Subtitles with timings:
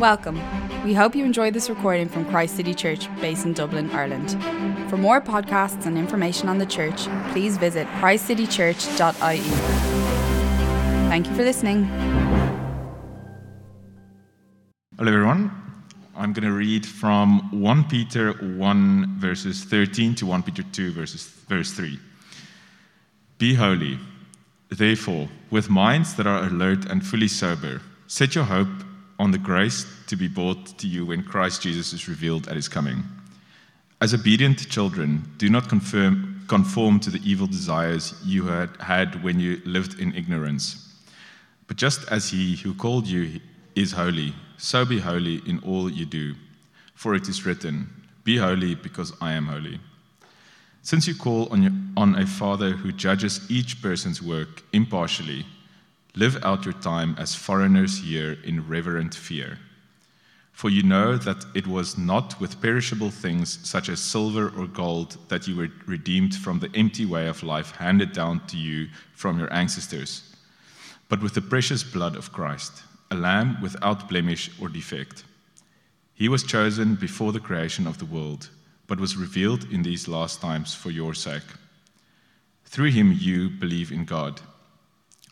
[0.00, 0.40] Welcome.
[0.82, 4.30] We hope you enjoyed this recording from Christ City Church, based in Dublin, Ireland.
[4.88, 9.40] For more podcasts and information on the church, please visit christcitychurch.ie.
[11.10, 11.84] Thank you for listening.
[14.96, 15.50] Hello, everyone.
[16.16, 21.26] I'm going to read from 1 Peter 1, verses 13 to 1 Peter 2, verses,
[21.46, 21.98] verse 3.
[23.36, 23.98] Be holy,
[24.70, 27.82] therefore, with minds that are alert and fully sober.
[28.06, 28.70] Set your hope
[29.20, 32.68] on the grace to be brought to you when Christ Jesus is revealed at his
[32.68, 33.04] coming.
[34.00, 39.38] As obedient children, do not confirm, conform to the evil desires you had, had when
[39.38, 41.00] you lived in ignorance.
[41.68, 43.40] But just as he who called you
[43.76, 46.34] is holy, so be holy in all you do.
[46.96, 47.88] For it is written,
[48.24, 49.78] Be holy because I am holy.
[50.82, 55.46] Since you call on, your, on a Father who judges each person's work impartially,
[56.16, 59.58] Live out your time as foreigners here in reverent fear.
[60.60, 65.16] For you know that it was not with perishable things such as silver or gold
[65.28, 69.38] that you were redeemed from the empty way of life handed down to you from
[69.38, 70.36] your ancestors,
[71.08, 75.24] but with the precious blood of Christ, a lamb without blemish or defect.
[76.12, 78.50] He was chosen before the creation of the world,
[78.86, 81.54] but was revealed in these last times for your sake.
[82.66, 84.42] Through him you believe in God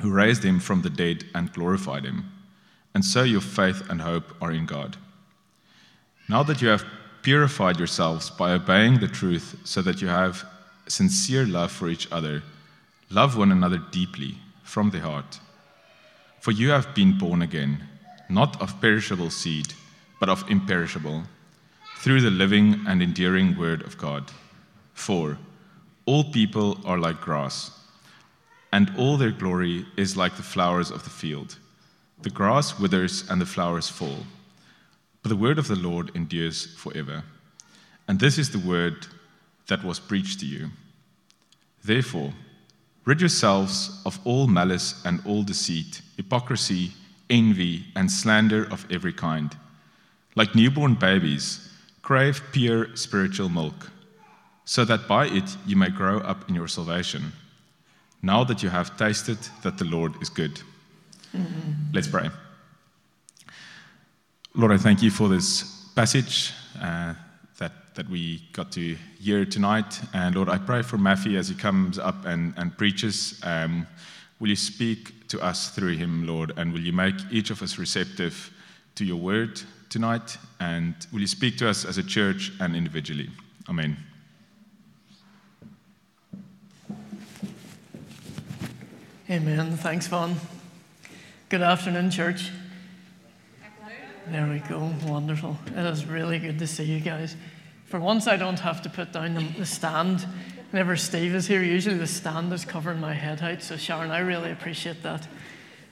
[0.00, 2.32] who raised him from the dead and glorified him.
[2.94, 4.96] And so your faith and hope are in God.
[6.28, 6.84] Now that you have
[7.22, 10.44] purified yourselves by obeying the truth, so that you have
[10.86, 12.42] sincere love for each other,
[13.10, 15.40] love one another deeply from the heart.
[16.40, 17.84] For you have been born again,
[18.28, 19.74] not of perishable seed,
[20.20, 21.24] but of imperishable,
[21.98, 24.30] through the living and enduring word of God.
[24.94, 25.38] For
[26.06, 27.78] all people are like grass
[28.72, 31.56] and all their glory is like the flowers of the field.
[32.22, 34.26] The grass withers and the flowers fall,
[35.28, 37.22] but the word of the Lord endures forever.
[38.08, 39.06] And this is the word
[39.66, 40.70] that was preached to you.
[41.84, 42.32] Therefore,
[43.04, 46.92] rid yourselves of all malice and all deceit, hypocrisy,
[47.28, 49.54] envy, and slander of every kind.
[50.34, 53.90] Like newborn babies, crave pure spiritual milk,
[54.64, 57.32] so that by it you may grow up in your salvation
[58.22, 60.62] now that you have tasted that the Lord is good.
[61.36, 61.92] Mm-hmm.
[61.92, 62.30] Let's pray.
[64.54, 65.62] Lord, I thank you for this
[65.94, 67.14] passage uh,
[67.58, 70.00] that, that we got to hear tonight.
[70.14, 73.38] And Lord, I pray for Matthew as he comes up and, and preaches.
[73.44, 73.86] Um,
[74.40, 76.54] will you speak to us through him, Lord?
[76.56, 78.50] And will you make each of us receptive
[78.94, 79.60] to your word
[79.90, 80.38] tonight?
[80.60, 83.28] And will you speak to us as a church and individually?
[83.68, 83.98] Amen.
[89.30, 89.76] Amen.
[89.76, 90.36] Thanks, Vaughn.
[91.50, 92.50] Good afternoon, church.
[94.30, 94.92] There we go.
[95.06, 95.58] Wonderful.
[95.74, 97.34] It is really good to see you guys.
[97.86, 100.26] For once, I don't have to put down the stand.
[100.70, 103.62] Whenever Steve is here, usually the stand is covering my head height.
[103.62, 105.26] So, Sharon, I really appreciate that.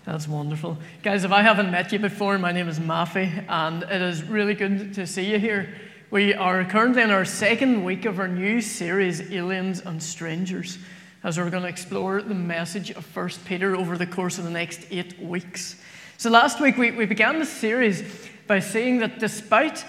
[0.05, 0.77] That's wonderful.
[1.03, 4.55] Guys, if I haven't met you before, my name is Maffey, and it is really
[4.55, 5.75] good to see you here.
[6.11, 10.79] We are currently in our second week of our new series, Aliens and Strangers
[11.27, 14.51] as we're going to explore the message of 1 Peter over the course of the
[14.51, 15.75] next eight weeks.
[16.19, 18.03] So, last week we, we began the series
[18.47, 19.85] by saying that despite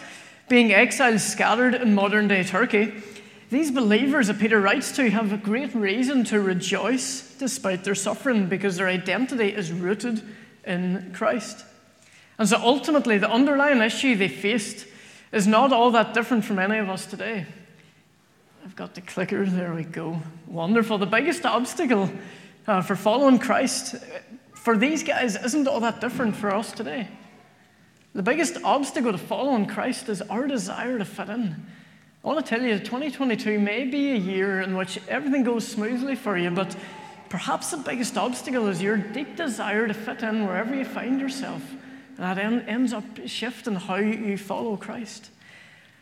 [0.50, 2.94] being exiles scattered in modern day Turkey,
[3.50, 8.48] these believers that Peter writes to have a great reason to rejoice despite their suffering
[8.48, 10.22] because their identity is rooted
[10.66, 11.64] in Christ.
[12.38, 14.86] And so ultimately, the underlying issue they faced
[15.32, 17.46] is not all that different from any of us today.
[18.66, 19.46] I've got the clicker.
[19.46, 20.22] There we go.
[20.46, 20.98] Wonderful.
[20.98, 22.10] The biggest obstacle
[22.68, 23.96] uh, for following Christ
[24.68, 27.08] for these guys isn't all that different for us today.
[28.14, 31.66] The biggest obstacle to following Christ is our desire to fit in.
[32.22, 36.16] I want to tell you, 2022 may be a year in which everything goes smoothly
[36.16, 36.76] for you, but
[37.30, 41.64] perhaps the biggest obstacle is your deep desire to fit in wherever you find yourself.
[42.18, 45.30] And that ends up shifting how you follow Christ.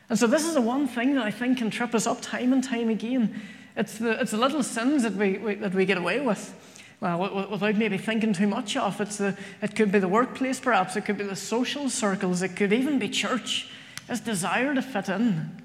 [0.10, 2.52] And so, this is the one thing that I think can trip us up time
[2.52, 3.44] and time again.
[3.78, 6.75] It's the, it's the little sins that we, we that we get away with.
[7.02, 10.96] Well, without maybe thinking too much of it's the, it could be the workplace, perhaps,
[10.96, 13.70] it could be the social circles, it could even be church.
[14.08, 15.62] This desire to fit in.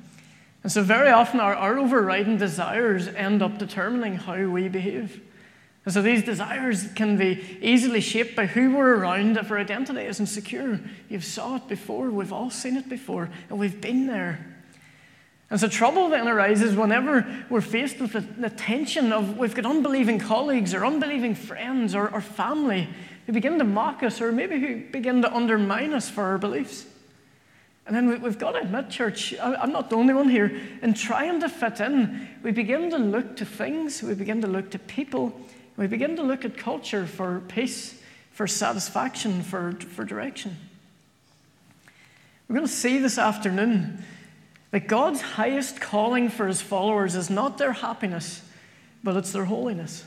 [0.63, 5.21] And so, very often, our, our overriding desires end up determining how we behave.
[5.85, 10.03] And so these desires can be easily shaped by who we're around if our identity
[10.03, 10.79] isn't secure.
[11.09, 14.50] You've saw it before, we've all seen it before, and we've been there.
[15.51, 19.67] And so trouble then arises whenever we're faced with the, the tension of we've got
[19.67, 22.89] unbelieving colleagues or unbelieving friends or, or family
[23.27, 26.87] who begin to mock us or maybe who begin to undermine us for our beliefs.
[27.87, 31.41] And then we've got to admit, church, I'm not the only one here, in trying
[31.41, 35.33] to fit in, we begin to look to things, we begin to look to people,
[35.77, 38.01] we begin to look at culture for peace,
[38.31, 40.57] for satisfaction, for, for direction.
[42.49, 44.05] We're going to see this afternoon
[44.71, 48.43] that God's highest calling for his followers is not their happiness,
[49.03, 50.05] but it's their holiness.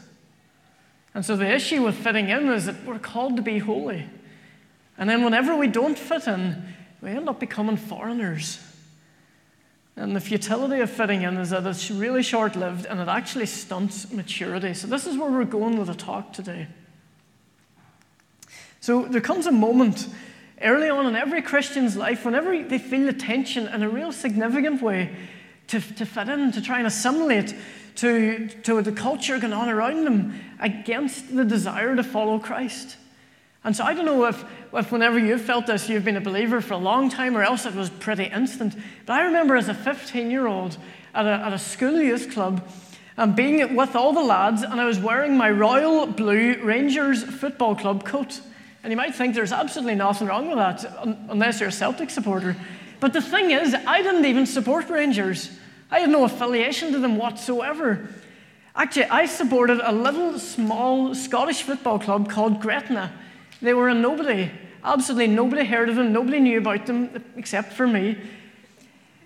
[1.14, 4.06] And so the issue with fitting in is that we're called to be holy.
[4.98, 6.64] And then whenever we don't fit in,
[7.02, 8.60] we end up becoming foreigners.
[9.96, 13.46] And the futility of fitting in is that it's really short lived and it actually
[13.46, 14.74] stunts maturity.
[14.74, 16.68] So, this is where we're going with the talk today.
[18.80, 20.08] So, there comes a moment
[20.64, 24.82] early on in every Christian's life whenever they feel the tension in a real significant
[24.82, 25.16] way
[25.68, 27.56] to, to fit in, to try and assimilate
[27.96, 32.98] to, to the culture going on around them against the desire to follow Christ.
[33.64, 34.44] And so I don't know if,
[34.74, 37.66] if whenever you've felt this, you've been a believer for a long time or else
[37.66, 38.76] it was pretty instant.
[39.06, 40.78] But I remember as a 15 year old
[41.14, 42.68] at a, at a school youth club,
[43.18, 47.76] um, being with all the lads, and I was wearing my Royal Blue Rangers Football
[47.76, 48.42] Club coat.
[48.84, 50.86] And you might think there's absolutely nothing wrong with that,
[51.30, 52.58] unless you're a Celtic supporter.
[53.00, 55.50] But the thing is, I didn't even support Rangers.
[55.90, 58.10] I had no affiliation to them whatsoever.
[58.76, 63.14] Actually, I supported a little small Scottish football club called Gretna.
[63.62, 64.52] They were a nobody.
[64.84, 68.18] Absolutely nobody heard of them, nobody knew about them except for me.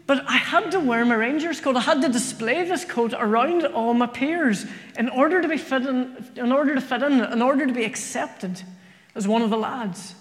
[0.05, 1.75] But I had to wear my Rangers coat.
[1.75, 4.65] I had to display this coat around all my peers
[4.97, 7.83] in order to be fit in, in order to fit in, in order to be
[7.83, 8.61] accepted
[9.17, 10.15] as one of the lads.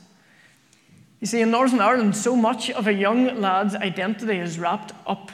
[1.21, 5.31] You see, in Northern Ireland, so much of a young lad's identity is wrapped up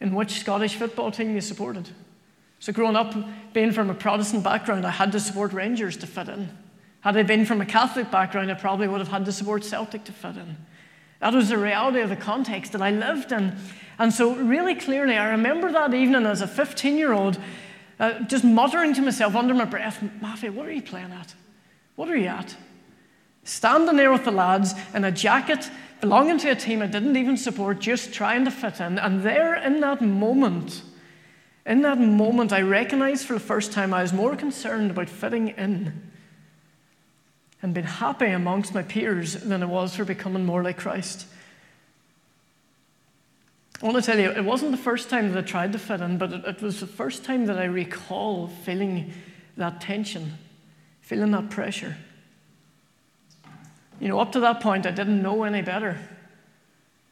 [0.00, 1.90] in which Scottish football team you supported.
[2.58, 3.14] So, growing up,
[3.52, 6.48] being from a Protestant background, I had to support Rangers to fit in.
[7.00, 10.04] Had I been from a Catholic background, I probably would have had to support Celtic
[10.04, 10.56] to fit in.
[11.20, 13.56] That was the reality of the context that I lived in.
[13.98, 17.38] And so, really clearly, I remember that evening as a 15 year old
[17.98, 21.34] uh, just muttering to myself under my breath, Maffy, what are you playing at?
[21.94, 22.54] What are you at?
[23.46, 25.70] Standing there with the lads in a jacket
[26.00, 28.98] belonging to a team I didn't even support, just trying to fit in.
[28.98, 30.82] And there in that moment,
[31.64, 35.48] in that moment, I recognized for the first time I was more concerned about fitting
[35.48, 36.10] in
[37.62, 41.26] and being happy amongst my peers than I was for becoming more like Christ.
[43.80, 46.00] I want to tell you, it wasn't the first time that I tried to fit
[46.00, 49.12] in, but it, it was the first time that I recall feeling
[49.56, 50.34] that tension,
[51.00, 51.96] feeling that pressure.
[54.00, 55.98] You know, up to that point, I didn't know any better.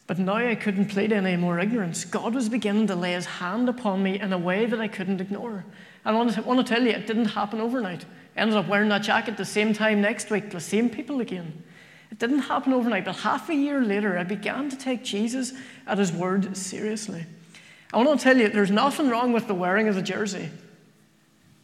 [0.07, 2.05] But now I couldn't plead any more ignorance.
[2.05, 5.21] God was beginning to lay his hand upon me in a way that I couldn't
[5.21, 5.65] ignore.
[6.05, 8.05] And I want to, tell you, it didn't happen overnight.
[8.37, 11.63] I ended up wearing that jacket the same time next week, the same people again.
[12.11, 15.55] It didn't happen overnight, but half a year later, I began to take Jesus
[15.87, 17.25] at his word seriously.
[17.93, 20.51] I want to tell you, there's nothing wrong with the wearing of the jersey.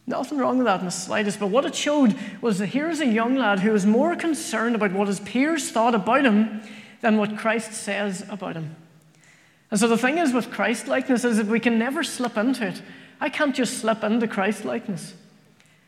[0.07, 1.39] Nothing wrong with that in the slightest.
[1.39, 4.93] But what it showed was that here's a young lad who was more concerned about
[4.93, 6.61] what his peers thought about him
[7.01, 8.75] than what Christ says about him.
[9.69, 12.67] And so the thing is with Christ likeness is that we can never slip into
[12.67, 12.81] it.
[13.19, 15.13] I can't just slip into Christ likeness.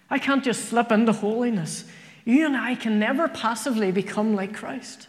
[0.09, 1.85] I can't just slip into holiness.
[2.23, 5.07] You and I can never passively become like Christ.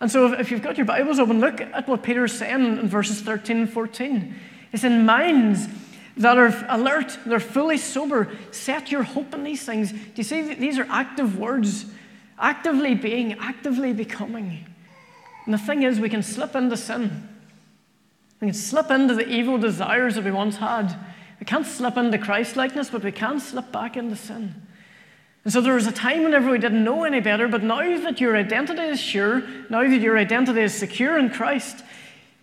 [0.00, 3.20] And so if you've got your Bibles open, look at what Peter's saying in verses
[3.20, 4.34] 13 and 14.
[4.72, 5.68] It's in minds
[6.16, 8.30] that are alert, they're fully sober.
[8.50, 9.92] Set your hope in these things.
[9.92, 11.86] Do you see these are active words?
[12.38, 14.66] Actively being, actively becoming.
[15.44, 17.28] And the thing is, we can slip into sin.
[18.40, 20.94] We can slip into the evil desires that we once had.
[21.40, 24.54] We can't slip into Christ likeness, but we can slip back into sin.
[25.44, 28.20] And so there was a time whenever we didn't know any better, but now that
[28.20, 31.82] your identity is sure, now that your identity is secure in Christ,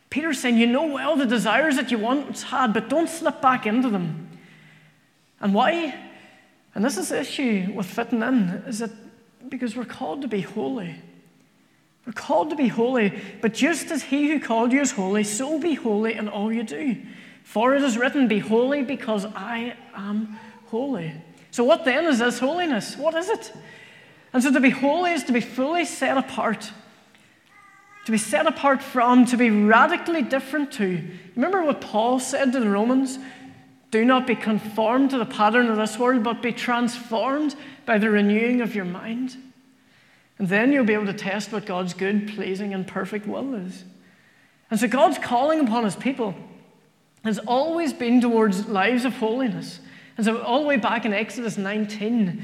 [0.09, 3.65] Peter's saying, You know well the desires that you once had, but don't slip back
[3.65, 4.29] into them.
[5.39, 5.95] And why?
[6.75, 8.91] And this is the issue with fitting in, is that
[9.49, 10.95] because we're called to be holy.
[12.05, 15.59] We're called to be holy, but just as he who called you is holy, so
[15.59, 16.97] be holy in all you do.
[17.43, 21.13] For it is written, Be holy because I am holy.
[21.51, 22.95] So, what then is this holiness?
[22.95, 23.51] What is it?
[24.33, 26.71] And so, to be holy is to be fully set apart
[28.09, 31.07] to be set apart from, to be radically different to.
[31.35, 33.19] Remember what Paul said to the Romans?
[33.91, 38.09] Do not be conformed to the pattern of this world, but be transformed by the
[38.09, 39.37] renewing of your mind.
[40.39, 43.83] And then you'll be able to test what God's good, pleasing, and perfect will is.
[44.71, 46.33] And so God's calling upon his people
[47.23, 49.81] has always been towards lives of holiness.
[50.17, 52.43] And so, all the way back in Exodus 19,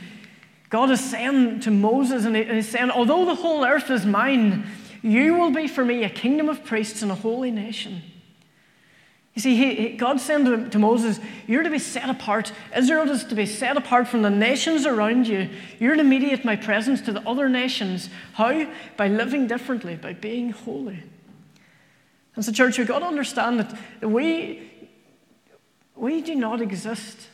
[0.70, 4.68] God is saying to Moses, and He's saying, Although the whole earth is mine,
[5.06, 8.02] You will be for me a kingdom of priests and a holy nation.
[9.36, 12.52] You see, he, he, God said to, Moses, You're to be set apart.
[12.76, 15.48] Israel is to be set apart from the nations around you.
[15.78, 18.10] You're to mediate my presence to the other nations.
[18.34, 18.66] How?
[18.98, 21.04] By living differently, by being holy.
[22.36, 24.90] And so, church, we've got to understand that we,
[25.96, 27.28] we do not exist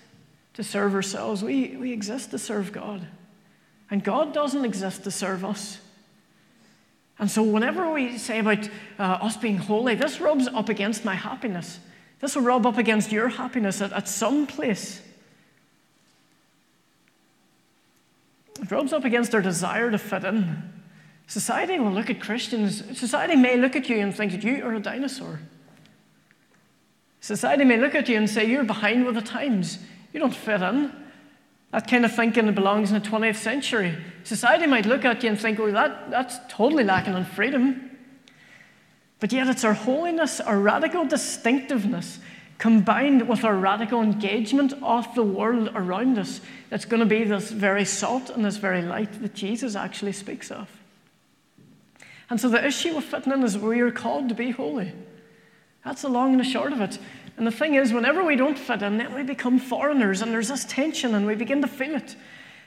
[0.56, 3.08] to serve ourselves, we, we exist to serve God.
[3.90, 5.80] And God doesn't exist to serve us.
[7.22, 11.14] And so, whenever we say about uh, us being holy, this rubs up against my
[11.14, 11.80] happiness.
[12.20, 15.04] This will rub up against your happiness at, at some place.
[18.60, 20.64] It rubs up against our desire to fit in.
[21.28, 24.74] Society will look at Christians, society may look at you and think that you are
[24.74, 25.40] a dinosaur.
[27.22, 29.78] Society may look at you and say you're behind with the times,
[30.12, 30.92] you don't fit in.
[31.72, 33.98] That kind of thinking belongs in the 20th century.
[34.24, 37.92] Society might look at you and think, oh, that, that's totally lacking in freedom.
[39.22, 42.20] But yet, it's our holiness, our radical distinctiveness,
[42.58, 47.52] combined with our radical engagement of the world around us, that's going to be this
[47.52, 50.70] very salt and this very light that Jesus actually speaks of.
[52.30, 54.92] And so, the issue of fitting in is we are called to be holy.
[55.86, 57.00] That's the long and the short of it.
[57.38, 60.50] And the thing is, whenever we don't fit in, then we become foreigners, and there's
[60.50, 62.16] this tension, and we begin to feel it.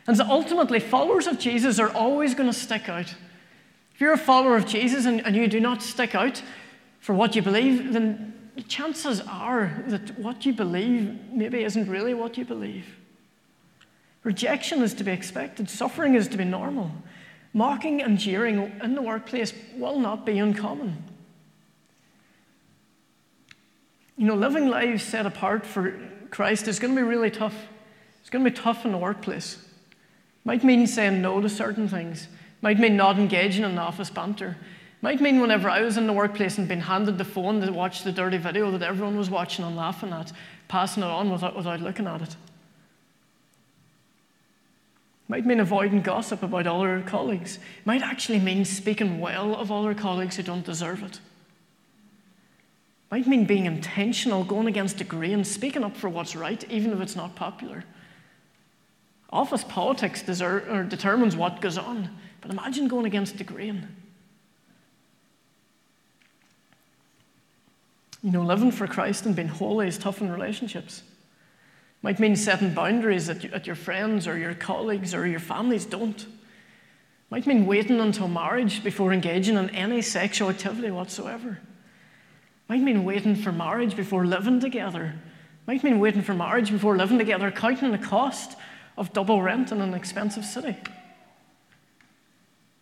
[0.06, 3.14] And so ultimately, followers of Jesus are always going to stick out.
[3.94, 6.42] If you're a follower of Jesus and, and you do not stick out
[7.00, 12.14] for what you believe, then the chances are that what you believe maybe isn't really
[12.14, 12.87] what you believe.
[14.25, 16.90] Rejection is to be expected, suffering is to be normal.
[17.52, 21.04] Mocking and jeering in the workplace will not be uncommon.
[24.16, 25.99] You know, living lives set apart for
[26.30, 27.54] Christ is going to be really tough.
[28.21, 29.59] It's going to be tough in the workplace.
[30.44, 32.28] Might mean saying no to certain things.
[32.62, 34.56] Might mean not engaging in office banter.
[35.02, 38.04] Might mean whenever I was in the workplace and been handed the phone to watch
[38.04, 40.33] the dirty video that everyone was watching and laughing at,
[40.68, 42.37] passing it on without, without looking at it.
[45.28, 47.59] Might mean avoiding gossip about other colleagues.
[47.85, 51.21] Might actually mean speaking well of other colleagues who don't deserve it.
[53.11, 57.00] Might mean being intentional, going against the grain, speaking up for what's right, even if
[57.00, 57.84] it's not popular.
[59.30, 62.11] Office politics determines what goes on.
[62.40, 63.88] But imagine going against the grain.
[68.23, 71.02] You know, living for Christ and being holy is tough in relationships.
[72.02, 76.26] Might mean setting boundaries that, that your friends or your colleagues or your families don't.
[77.30, 81.58] Might mean waiting until marriage before engaging in any sexual activity whatsoever.
[82.68, 85.14] Might mean waiting for marriage before living together.
[85.66, 88.56] Might mean waiting for marriage before living together, counting the cost
[88.97, 90.76] of double rent in an expensive city.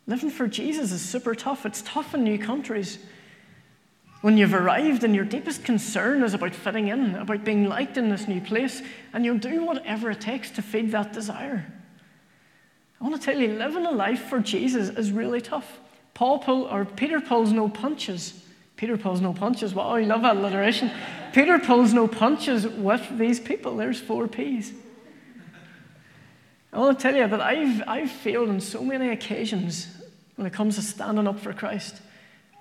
[0.07, 1.65] Living for Jesus is super tough.
[1.65, 2.99] It's tough in new countries.
[4.21, 8.09] When you've arrived and your deepest concern is about fitting in, about being liked in
[8.09, 11.67] this new place, and you'll do whatever it takes to feed that desire.
[13.01, 15.81] I want to tell you, living a life for Jesus is really tough.
[16.15, 18.45] Paul pull, or Peter pulls no punches.
[18.77, 19.75] Peter pulls no punches.
[19.75, 20.91] Wow, I love alliteration.
[21.33, 23.77] Peter pulls no punches with these people.
[23.77, 24.73] There's four P's.
[26.73, 29.89] I want to tell you that I've, I've failed on so many occasions
[30.37, 32.01] when it comes to standing up for Christ,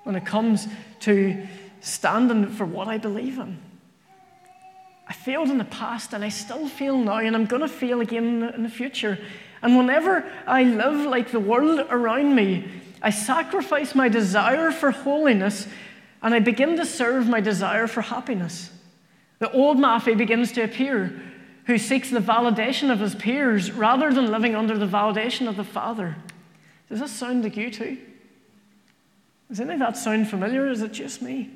[0.03, 0.67] when it comes
[1.01, 1.47] to
[1.79, 3.59] standing for what I believe in.
[5.07, 8.01] I failed in the past and I still fail now, and I'm going to fail
[8.01, 9.17] again in the future.
[9.61, 12.69] And whenever I live like the world around me,
[13.01, 15.67] I sacrifice my desire for holiness
[16.21, 18.69] and I begin to serve my desire for happiness.
[19.39, 21.19] The old Matthew begins to appear,
[21.65, 25.63] who seeks the validation of his peers rather than living under the validation of the
[25.63, 26.15] Father.
[26.89, 27.97] Does this sound like you too?
[29.49, 30.69] Does any of that sound familiar?
[30.69, 31.49] Is it just me?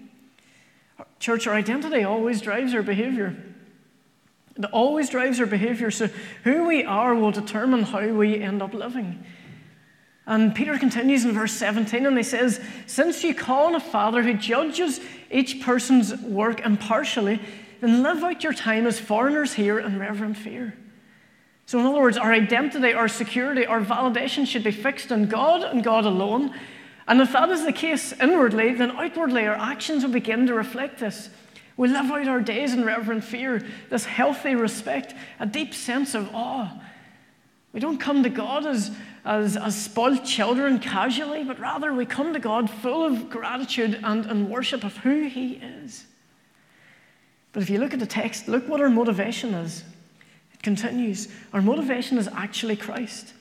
[1.19, 3.35] Church, our identity always drives our behavior.
[4.57, 5.91] It always drives our behavior.
[5.91, 6.07] So,
[6.43, 9.23] who we are will determine how we end up living.
[10.27, 14.23] And Peter continues in verse 17 and he says, Since you call on a Father
[14.23, 17.39] who judges each person's work impartially,
[17.81, 20.75] then live out your time as foreigners here in reverent fear.
[21.67, 25.63] So, in other words, our identity, our security, our validation should be fixed in God
[25.63, 26.53] and God alone.
[27.07, 30.99] And if that is the case inwardly, then outwardly our actions will begin to reflect
[30.99, 31.29] this.
[31.77, 36.33] We live out our days in reverent fear, this healthy respect, a deep sense of
[36.33, 36.71] awe.
[37.73, 38.91] We don't come to God as,
[39.25, 44.25] as, as spoiled children casually, but rather we come to God full of gratitude and,
[44.25, 46.05] and worship of who He is.
[47.51, 49.83] But if you look at the text, look what our motivation is.
[50.53, 51.27] It continues.
[51.53, 53.33] Our motivation is actually Christ.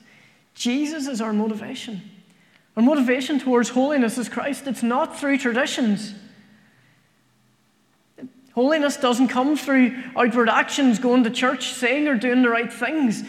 [0.55, 2.01] Jesus is our motivation.
[2.75, 4.67] Our motivation towards holiness is Christ.
[4.67, 6.15] It's not through traditions.
[8.53, 13.23] Holiness doesn't come through outward actions, going to church, saying or doing the right things.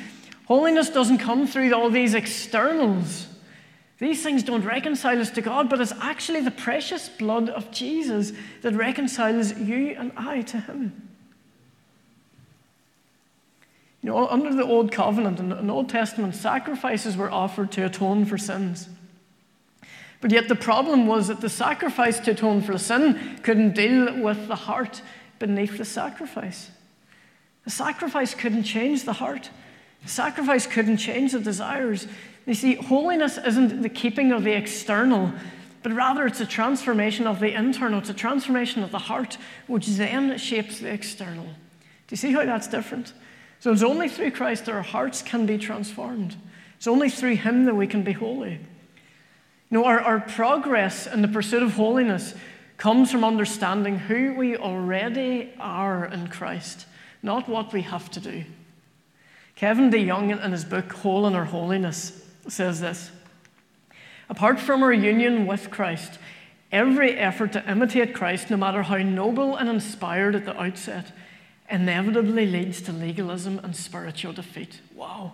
[0.47, 3.27] Holiness doesn't come through all these externals.
[3.99, 8.33] These things don't reconcile us to God, but it's actually the precious blood of Jesus
[8.63, 11.09] that reconciles you and I to Him.
[14.03, 18.39] You know, under the Old Covenant and Old Testament, sacrifices were offered to atone for
[18.39, 18.89] sins.
[20.21, 24.47] But yet the problem was that the sacrifice to atone for sin couldn't deal with
[24.47, 25.03] the heart
[25.39, 26.71] beneath the sacrifice.
[27.65, 29.51] The sacrifice couldn't change the heart.
[30.07, 32.07] Sacrifice couldn't change the desires.
[32.47, 35.33] You see, holiness isn't the keeping of the external,
[35.83, 37.99] but rather it's a transformation of the internal.
[37.99, 39.37] It's a transformation of the heart,
[39.67, 41.45] which then shapes the external.
[41.45, 43.13] Do you see how that's different?
[43.61, 46.37] So it's only through Christ that our hearts can be transformed.
[46.77, 48.53] It's only through Him that we can be holy.
[48.53, 52.35] You know, our, our progress in the pursuit of holiness
[52.77, 56.87] comes from understanding who we already are in Christ,
[57.23, 58.45] not what we have to do.
[59.57, 63.11] Kevin DeYoung, in his book Hole in Our Holiness, says this
[64.29, 66.19] Apart from our union with Christ,
[66.71, 71.13] every effort to imitate Christ, no matter how noble and inspired at the outset,
[71.71, 74.81] inevitably leads to legalism and spiritual defeat.
[74.95, 75.33] Wow.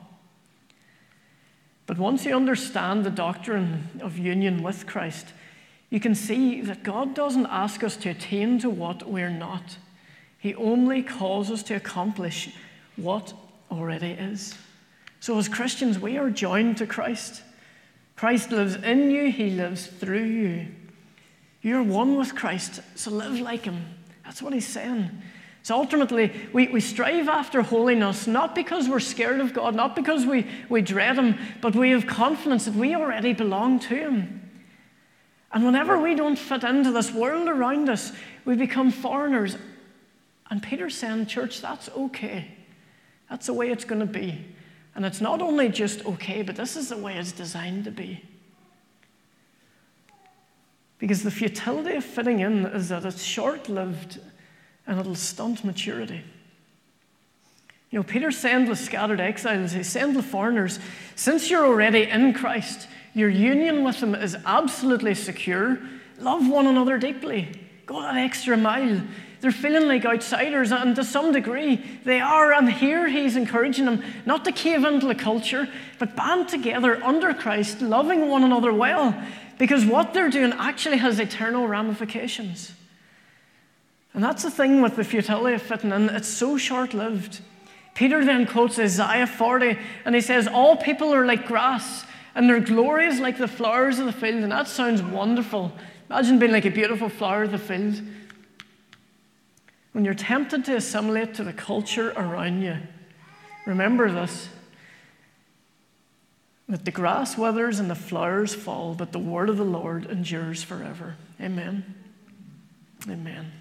[1.87, 5.27] But once you understand the doctrine of union with Christ,
[5.91, 9.79] you can see that God doesn't ask us to attain to what we're not.
[10.39, 12.55] He only calls us to accomplish
[12.97, 13.35] what
[13.73, 14.55] already is.
[15.21, 17.43] So, as Christians, we are joined to Christ.
[18.17, 20.69] Christ lives in you, He lives through you.
[21.63, 23.85] You're one with Christ, so live like Him.
[24.25, 25.11] That's what He's saying.
[25.65, 30.27] So ultimately, we, we strive after holiness not because we're scared of God, not because
[30.27, 34.51] we, we dread Him, but we have confidence that we already belong to Him.
[35.53, 38.13] And whenever we don't fit into this world around us,
[38.45, 39.57] we become foreigners.
[40.51, 42.57] And Peter's saying, Church, that's okay.
[43.33, 44.45] That's the way it's going to be.
[44.95, 48.23] And it's not only just okay, but this is the way it's designed to be.
[50.99, 54.21] Because the futility of fitting in is that it's short lived
[54.87, 56.23] and it'll stunt maturity.
[57.91, 60.79] You know, Peter saying to the scattered exiles, he's saying to the foreigners,
[61.17, 65.79] since you're already in Christ, your union with Him is absolutely secure.
[66.19, 67.49] Love one another deeply.
[67.87, 69.01] Go that extra mile.
[69.43, 72.53] They're feeling like outsiders, and to some degree, they are.
[72.53, 77.35] And here he's encouraging them not to cave into the culture, but band together under
[77.35, 79.15] Christ, loving one another well,
[79.59, 82.73] because what they're doing actually has eternal ramifications.
[84.15, 87.41] And that's the thing with the futility of fitting in, it's so short lived.
[87.95, 89.77] Peter then quotes Isaiah 40,
[90.07, 93.99] and he says, All people are like grass and their glory is like the flowers
[93.99, 94.43] of the field.
[94.43, 95.73] And that sounds wonderful.
[96.09, 98.01] Imagine being like a beautiful flower of the field.
[99.93, 102.79] When you're tempted to assimilate to the culture around you,
[103.67, 104.49] remember this
[106.69, 110.63] that the grass withers and the flowers fall, but the word of the Lord endures
[110.63, 111.17] forever.
[111.39, 111.85] Amen.
[113.11, 113.53] Amen.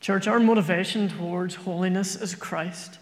[0.00, 2.98] Church, our motivation towards holiness is Christ.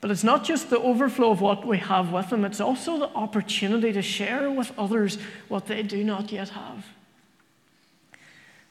[0.00, 3.10] But it's not just the overflow of what we have with Him, it's also the
[3.10, 6.86] opportunity to share with others what they do not yet have.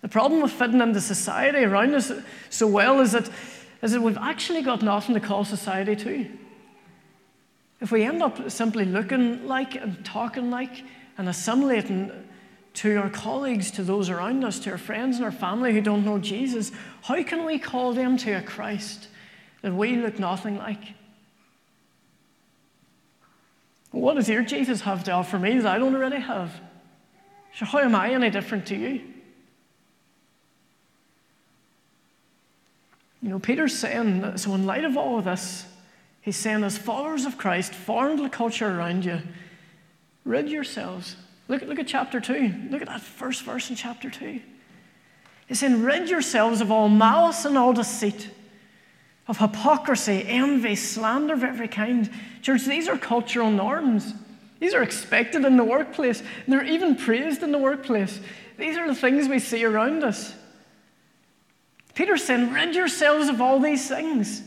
[0.04, 2.12] The problem with fitting into society around us
[2.50, 3.30] so well is that,
[3.82, 6.30] is that we've actually got nothing to call society to.
[7.80, 10.84] If we end up simply looking like and talking like
[11.18, 12.12] and assimilating
[12.74, 16.04] to our colleagues, to those around us, to our friends and our family who don't
[16.04, 19.08] know Jesus, how can we call them to a Christ
[19.62, 20.96] that we look nothing like?
[23.92, 26.60] What does your Jesus have to offer me that I don't already have?
[27.56, 29.13] So, how am I any different to you?
[33.24, 35.66] You know, Peter's saying, so in light of all of this,
[36.20, 39.22] he's saying, as followers of Christ, to the culture around you,
[40.26, 41.16] rid yourselves.
[41.48, 42.68] Look, look at chapter 2.
[42.70, 44.42] Look at that first verse in chapter 2.
[45.48, 48.30] He's saying, rid yourselves of all malice and all deceit
[49.30, 52.10] of hypocrisy, envy, slander of every kind.
[52.42, 54.14] Church, these are cultural norms.
[54.60, 56.22] These are expected in the workplace.
[56.46, 58.20] They're even praised in the workplace.
[58.58, 60.36] These are the things we see around us.
[61.94, 64.42] Peter's saying, rid yourselves of all these things.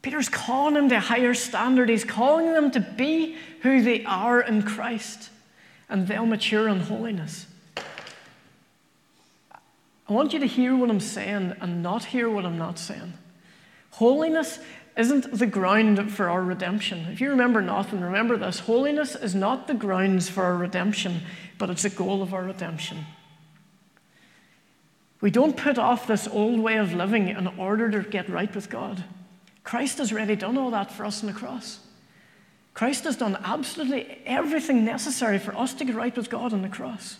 [0.00, 1.88] Peter's calling them to a higher standard.
[1.88, 5.30] He's calling them to be who they are in Christ,
[5.88, 7.46] and they'll mature in holiness.
[10.08, 13.12] I want you to hear what I'm saying and not hear what I'm not saying.
[13.90, 14.58] Holiness
[14.96, 17.06] isn't the ground for our redemption.
[17.12, 21.20] If you remember nothing, remember this holiness is not the grounds for our redemption,
[21.58, 23.04] but it's a goal of our redemption.
[25.20, 28.70] We don't put off this old way of living in order to get right with
[28.70, 29.04] God.
[29.64, 31.80] Christ has already done all that for us on the cross.
[32.72, 36.68] Christ has done absolutely everything necessary for us to get right with God on the
[36.68, 37.18] cross.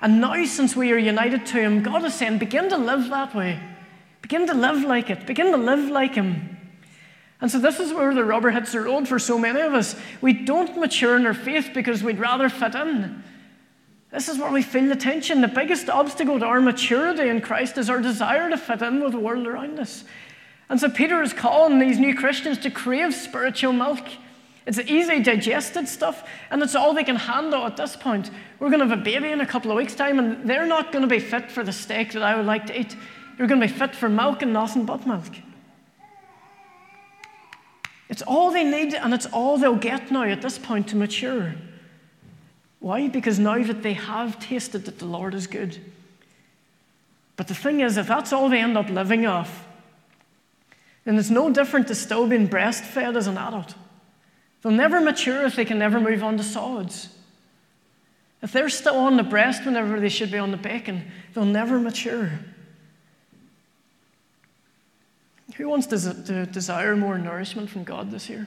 [0.00, 3.34] And now, since we are united to Him, God is saying, begin to live that
[3.34, 3.60] way.
[4.20, 5.26] Begin to live like it.
[5.26, 6.56] Begin to live like Him.
[7.40, 9.94] And so, this is where the rubber hits the road for so many of us.
[10.20, 13.22] We don't mature in our faith because we'd rather fit in.
[14.10, 15.40] This is where we feel the tension.
[15.42, 19.12] The biggest obstacle to our maturity in Christ is our desire to fit in with
[19.12, 20.04] the world around us.
[20.70, 24.06] And so Peter is calling these new Christians to crave spiritual milk.
[24.66, 28.30] It's easy digested stuff, and it's all they can handle at this point.
[28.58, 30.92] We're going to have a baby in a couple of weeks' time, and they're not
[30.92, 32.94] going to be fit for the steak that I would like to eat.
[33.36, 35.32] They're going to be fit for milk and nothing but milk.
[38.10, 41.54] It's all they need, and it's all they'll get now at this point to mature.
[42.80, 43.08] Why?
[43.08, 45.78] Because now that they have tasted that the Lord is good.
[47.36, 49.66] But the thing is, if that's all they end up living off,
[51.04, 53.74] then it's no different to still being breastfed as an adult.
[54.62, 57.08] They'll never mature if they can never move on to solids.
[58.42, 61.78] If they're still on the breast whenever they should be on the bacon, they'll never
[61.78, 62.30] mature.
[65.56, 68.46] Who wants to desire more nourishment from God this year?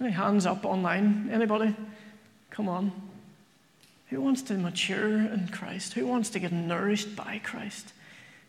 [0.00, 1.30] Any hands up online?
[1.32, 1.74] Anybody?
[2.54, 2.92] Come on.
[4.10, 5.94] Who wants to mature in Christ?
[5.94, 7.92] Who wants to get nourished by Christ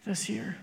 [0.05, 0.57] this year?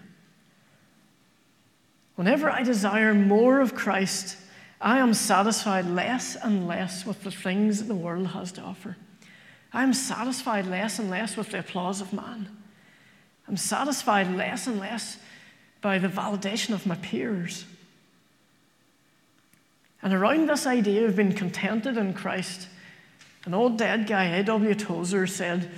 [2.15, 4.37] Whenever I desire more of Christ,
[4.81, 8.97] I am satisfied less and less with the things that the world has to offer.
[9.73, 12.49] I am satisfied less and less with the applause of man.
[13.49, 15.19] I'm satisfied less and less
[15.81, 17.65] by the validation of my peers.
[20.01, 22.69] And around this idea of being contented in Christ,
[23.45, 24.75] an old dead guy, A.W.
[24.75, 25.71] Tozer, said,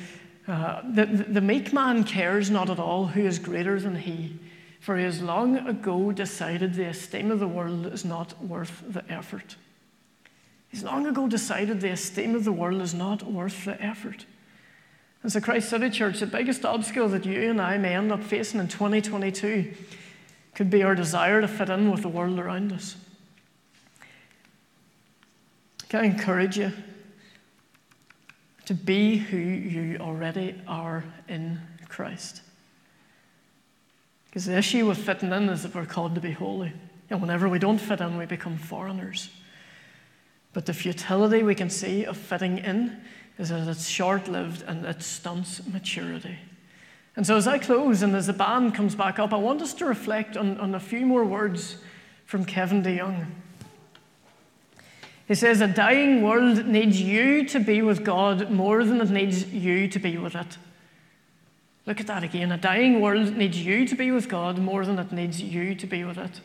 [0.47, 4.39] uh, the, the meek man cares not at all who is greater than he,
[4.81, 9.11] for he has long ago decided the esteem of the world is not worth the
[9.11, 9.57] effort.
[10.69, 14.27] He's long ago decided the esteem of the world is not worth the effort.
[15.23, 18.23] And so, Christ City Church, the biggest obstacle that you and I may end up
[18.23, 19.73] facing in 2022
[20.55, 22.97] could be our desire to fit in with the world around us.
[25.89, 26.73] Can I encourage you
[28.67, 32.43] to be who you already are in Christ.
[34.27, 36.73] Because the issue with fitting in is that we're called to be holy.
[37.11, 39.31] And whenever we don't fit in, we become foreigners.
[40.53, 43.01] But the futility we can see of fitting in
[43.39, 46.39] is that it's short lived and it stunts maturity.
[47.17, 49.75] And so, as I close and as the band comes back up, I want us
[49.75, 51.77] to reflect on, on a few more words
[52.27, 53.27] from Kevin DeYoung.
[55.27, 59.53] He says, A dying world needs you to be with God more than it needs
[59.53, 60.59] you to be with it.
[61.87, 62.53] Look at that again.
[62.53, 65.87] A dying world needs you to be with God more than it needs you to
[65.87, 66.41] be with it.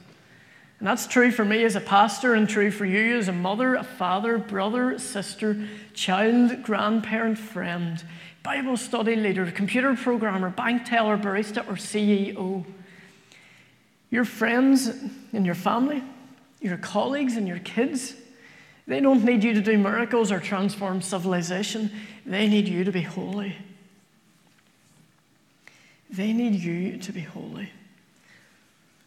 [0.79, 3.75] And that's true for me as a pastor and true for you as a mother,
[3.75, 8.01] a father, brother, sister, child, grandparent, friend,
[8.43, 12.63] Bible study leader, computer programmer, bank teller, barista, or CEO.
[14.09, 14.87] Your friends
[15.33, 16.01] and your family,
[16.61, 18.15] your colleagues and your kids,
[18.89, 21.91] they don't need you to do miracles or transform civilization.
[22.25, 23.55] They need you to be holy.
[26.09, 27.69] They need you to be holy.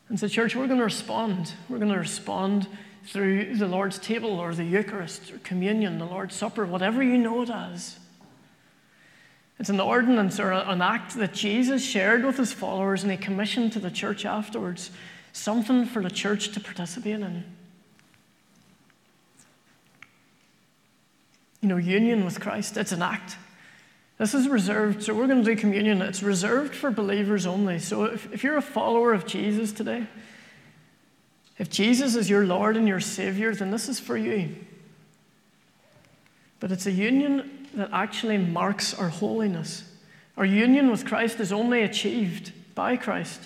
[0.08, 1.54] And so, church, we're going to respond.
[1.68, 2.68] We're going to respond
[3.06, 7.42] through the Lord's table or the Eucharist or communion, the Lord's Supper, whatever you know
[7.42, 7.98] it as.
[9.58, 13.72] It's an ordinance or an act that Jesus shared with his followers and he commissioned
[13.72, 14.92] to the church afterwards,
[15.32, 17.42] something for the church to participate in.
[21.62, 22.76] You know, union with Christ.
[22.76, 23.36] It's an act.
[24.18, 26.02] This is reserved, so we're going to do communion.
[26.02, 27.78] It's reserved for believers only.
[27.78, 30.06] So if, if you're a follower of Jesus today,
[31.58, 34.54] if Jesus is your Lord and your Savior, then this is for you.
[36.60, 39.84] But it's a union that actually marks our holiness.
[40.36, 43.40] Our union with Christ is only achieved by Christ.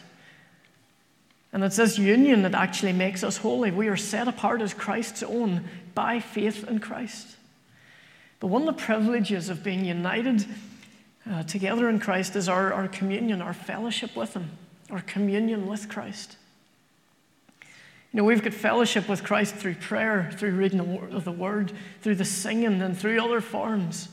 [1.53, 3.71] And it's this union that actually makes us holy.
[3.71, 7.37] We are set apart as Christ's own by faith in Christ.
[8.47, 10.47] But one of the privileges of being united
[11.29, 14.53] uh, together in Christ is our, our communion, our fellowship with Him,
[14.89, 16.37] our communion with Christ.
[17.61, 17.67] You
[18.13, 22.25] know, we've got fellowship with Christ through prayer, through reading the, the Word, through the
[22.25, 24.11] singing, and through other forms.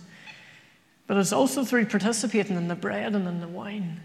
[1.05, 4.01] But it's also through participating in the bread and in the wine.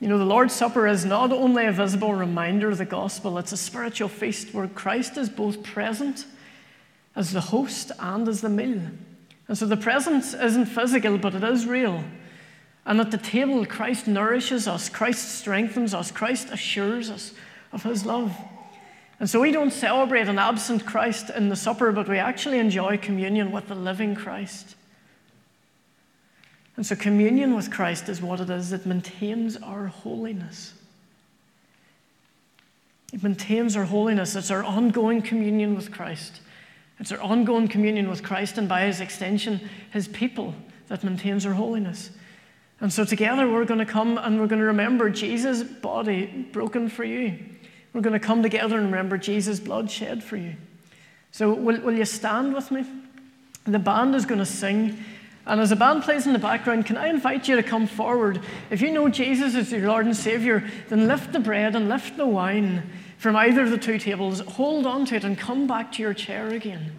[0.00, 3.52] You know, the Lord's Supper is not only a visible reminder of the gospel, it's
[3.52, 6.26] a spiritual feast where Christ is both present
[7.20, 8.80] as the host and as the meal.
[9.46, 12.02] And so the presence isn't physical, but it is real.
[12.86, 17.34] And at the table, Christ nourishes us, Christ strengthens us, Christ assures us
[17.72, 18.34] of his love.
[19.18, 22.96] And so we don't celebrate an absent Christ in the supper, but we actually enjoy
[22.96, 24.74] communion with the living Christ.
[26.76, 30.72] And so, communion with Christ is what it is that maintains our holiness.
[33.12, 34.34] It maintains our holiness.
[34.36, 36.40] It's our ongoing communion with Christ.
[37.00, 40.54] It's our ongoing communion with Christ, and by his extension, his people,
[40.88, 42.10] that maintains our holiness.
[42.80, 46.88] And so, together, we're going to come and we're going to remember Jesus' body broken
[46.88, 47.38] for you.
[47.92, 50.54] We're going to come together and remember Jesus' blood shed for you.
[51.32, 52.84] So, will, will you stand with me?
[53.64, 54.98] The band is going to sing.
[55.46, 58.42] And as the band plays in the background, can I invite you to come forward?
[58.70, 62.16] If you know Jesus as your Lord and Savior, then lift the bread and lift
[62.16, 62.82] the wine
[63.20, 66.14] from either of the two tables, hold on to it, and come back to your
[66.14, 66.90] chair again.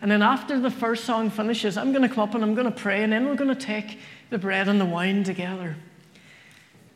[0.00, 2.70] And then after the first song finishes, I'm going to come up and I'm going
[2.72, 3.98] to pray, and then we're going to take
[4.30, 5.74] the bread and the wine together.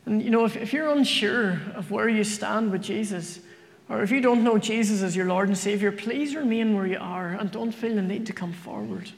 [0.05, 3.41] And you know, if, if you're unsure of where you stand with Jesus,
[3.89, 6.99] or if you don't know Jesus as your Lord and Savior, please remain where you
[7.01, 9.11] are and don't feel the need to come forward.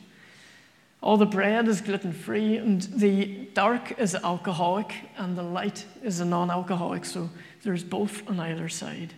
[1.04, 6.20] All the bread is gluten free, and the dark is alcoholic, and the light is
[6.20, 7.30] a non alcoholic, so
[7.62, 9.14] there's both on either side.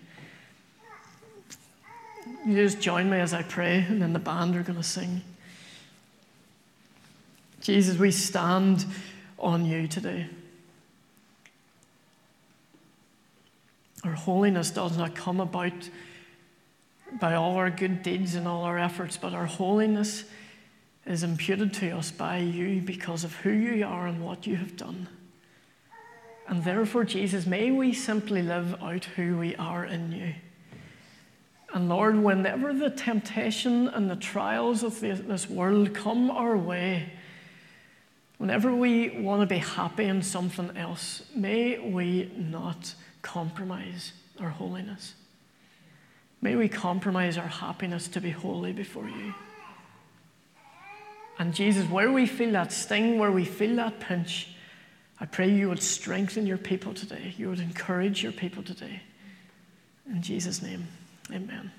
[2.45, 5.21] You just join me as I pray, and then the band are going to sing.
[7.61, 8.85] Jesus, we stand
[9.37, 10.27] on you today.
[14.03, 15.89] Our holiness does not come about
[17.19, 20.23] by all our good deeds and all our efforts, but our holiness
[21.05, 24.77] is imputed to us by you because of who you are and what you have
[24.77, 25.07] done.
[26.47, 30.33] And therefore, Jesus, may we simply live out who we are in you.
[31.77, 37.11] And Lord, whenever the temptation and the trials of this world come our way,
[38.39, 45.13] whenever we want to be happy in something else, may we not compromise our holiness.
[46.41, 49.35] May we compromise our happiness to be holy before you.
[51.37, 54.49] And Jesus, where we feel that sting, where we feel that pinch,
[55.19, 57.35] I pray you would strengthen your people today.
[57.37, 59.03] You would encourage your people today.
[60.07, 60.87] In Jesus' name,
[61.31, 61.71] amen.